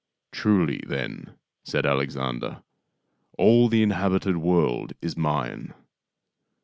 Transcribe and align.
"Truly, 0.31 0.81
then," 0.87 1.35
said 1.63 1.85
Alexander," 1.85 2.63
all 3.37 3.67
the 3.67 3.83
inhabited 3.83 4.37
world 4.37 4.93
is 4.99 5.15
mine. 5.15 5.75